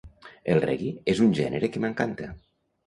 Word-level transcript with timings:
El 0.53 0.61
reggae 0.63 0.95
és 1.15 1.23
un 1.27 1.31
gènere 1.41 1.71
que 1.77 1.87
m'encanta. 1.87 2.35